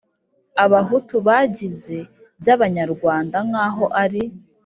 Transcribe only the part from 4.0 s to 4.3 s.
ari